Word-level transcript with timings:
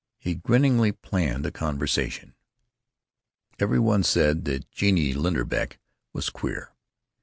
He 0.17 0.33
grinningly 0.33 0.91
planned 0.93 1.45
a 1.45 1.51
conversation. 1.51 2.33
Every 3.59 3.77
one 3.77 4.01
said 4.01 4.45
that 4.45 4.67
"Genie 4.71 5.13
Linderbeck 5.13 5.77
was 6.11 6.31
queer." 6.31 6.71